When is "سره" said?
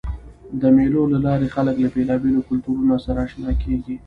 3.05-3.19